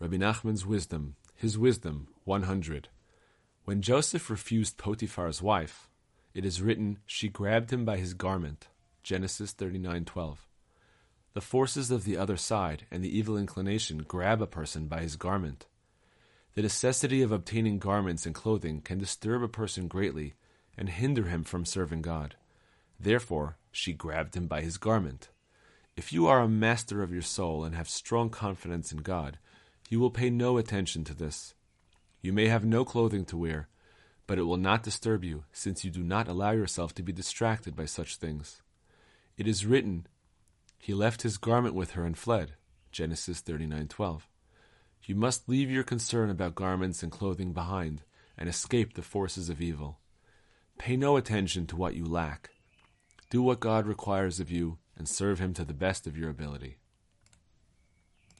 Rebbe 0.00 0.16
Nachman's 0.16 0.64
wisdom, 0.64 1.16
his 1.36 1.58
wisdom, 1.58 2.08
100. 2.24 2.88
When 3.66 3.82
Joseph 3.82 4.30
refused 4.30 4.78
Potiphar's 4.78 5.42
wife, 5.42 5.90
it 6.32 6.46
is 6.46 6.62
written, 6.62 7.00
she 7.04 7.28
grabbed 7.28 7.70
him 7.70 7.84
by 7.84 7.98
his 7.98 8.14
garment. 8.14 8.68
Genesis 9.02 9.52
39:12. 9.52 10.38
The 11.34 11.42
forces 11.42 11.90
of 11.90 12.04
the 12.04 12.16
other 12.16 12.38
side 12.38 12.86
and 12.90 13.04
the 13.04 13.14
evil 13.14 13.36
inclination 13.36 13.98
grab 13.98 14.40
a 14.40 14.46
person 14.46 14.88
by 14.88 15.02
his 15.02 15.16
garment. 15.16 15.66
The 16.54 16.62
necessity 16.62 17.20
of 17.20 17.30
obtaining 17.30 17.78
garments 17.78 18.24
and 18.24 18.34
clothing 18.34 18.80
can 18.80 18.98
disturb 18.98 19.42
a 19.42 19.48
person 19.48 19.86
greatly 19.86 20.34
and 20.78 20.88
hinder 20.88 21.24
him 21.24 21.44
from 21.44 21.66
serving 21.66 22.00
God. 22.00 22.36
Therefore, 22.98 23.58
she 23.70 23.92
grabbed 23.92 24.34
him 24.34 24.46
by 24.46 24.62
his 24.62 24.78
garment. 24.78 25.28
If 25.94 26.10
you 26.10 26.26
are 26.26 26.40
a 26.40 26.48
master 26.48 27.02
of 27.02 27.12
your 27.12 27.22
soul 27.22 27.64
and 27.64 27.74
have 27.74 27.88
strong 27.88 28.30
confidence 28.30 28.92
in 28.92 28.98
God, 28.98 29.38
you 29.90 29.98
will 29.98 30.10
pay 30.10 30.30
no 30.30 30.56
attention 30.56 31.02
to 31.04 31.14
this. 31.14 31.52
You 32.22 32.32
may 32.32 32.46
have 32.46 32.64
no 32.64 32.84
clothing 32.84 33.24
to 33.26 33.36
wear, 33.36 33.68
but 34.28 34.38
it 34.38 34.44
will 34.44 34.56
not 34.56 34.84
disturb 34.84 35.24
you, 35.24 35.42
since 35.52 35.84
you 35.84 35.90
do 35.90 36.04
not 36.04 36.28
allow 36.28 36.52
yourself 36.52 36.94
to 36.94 37.02
be 37.02 37.12
distracted 37.12 37.74
by 37.74 37.86
such 37.86 38.16
things. 38.16 38.62
It 39.36 39.48
is 39.48 39.66
written, 39.66 40.06
He 40.78 40.94
left 40.94 41.22
his 41.22 41.38
garment 41.38 41.74
with 41.74 41.90
her 41.92 42.06
and 42.06 42.16
fled. 42.16 42.52
Genesis 42.92 43.42
39:12. 43.42 44.28
You 45.04 45.16
must 45.16 45.48
leave 45.48 45.70
your 45.70 45.82
concern 45.82 46.30
about 46.30 46.54
garments 46.54 47.02
and 47.02 47.10
clothing 47.10 47.52
behind 47.52 48.02
and 48.38 48.48
escape 48.48 48.94
the 48.94 49.02
forces 49.02 49.48
of 49.48 49.60
evil. 49.60 49.98
Pay 50.78 50.96
no 50.96 51.16
attention 51.16 51.66
to 51.66 51.76
what 51.76 51.96
you 51.96 52.04
lack. 52.04 52.50
Do 53.28 53.42
what 53.42 53.58
God 53.58 53.86
requires 53.86 54.38
of 54.38 54.52
you 54.52 54.78
and 54.96 55.08
serve 55.08 55.40
Him 55.40 55.52
to 55.54 55.64
the 55.64 55.74
best 55.74 56.06
of 56.06 56.16
your 56.16 56.30
ability. 56.30 56.78